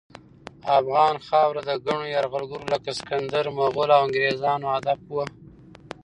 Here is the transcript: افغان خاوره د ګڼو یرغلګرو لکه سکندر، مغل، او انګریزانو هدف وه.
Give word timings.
افغان 0.79 1.15
خاوره 1.27 1.61
د 1.69 1.71
ګڼو 1.85 2.05
یرغلګرو 2.15 2.65
لکه 2.73 2.89
سکندر، 2.99 3.45
مغل، 3.57 3.89
او 3.95 4.01
انګریزانو 4.05 4.67
هدف 4.75 4.99
وه. 5.13 5.25